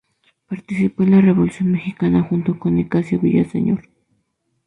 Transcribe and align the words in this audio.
Participó 0.47 1.03
en 1.03 1.11
la 1.11 1.21
Revolución 1.21 1.73
Mexicana 1.73 2.23
junto 2.23 2.57
con 2.57 2.73
Nicasio 2.73 3.19
Villaseñor. 3.19 3.87